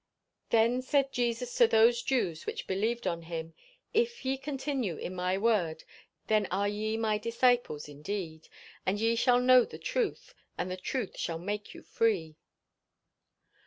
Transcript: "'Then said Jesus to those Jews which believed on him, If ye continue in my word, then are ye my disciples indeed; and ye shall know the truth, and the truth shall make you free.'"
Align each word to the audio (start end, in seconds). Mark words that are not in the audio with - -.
"'Then 0.49 0.81
said 0.81 1.11
Jesus 1.11 1.55
to 1.59 1.67
those 1.67 2.01
Jews 2.01 2.47
which 2.47 2.65
believed 2.65 3.05
on 3.05 3.21
him, 3.21 3.53
If 3.93 4.25
ye 4.25 4.35
continue 4.35 4.97
in 4.97 5.13
my 5.13 5.37
word, 5.37 5.83
then 6.25 6.47
are 6.49 6.67
ye 6.67 6.97
my 6.97 7.19
disciples 7.19 7.87
indeed; 7.87 8.49
and 8.83 8.99
ye 8.99 9.15
shall 9.15 9.39
know 9.39 9.63
the 9.63 9.77
truth, 9.77 10.33
and 10.57 10.71
the 10.71 10.75
truth 10.75 11.19
shall 11.19 11.37
make 11.37 11.75
you 11.75 11.83
free.'" 11.83 12.35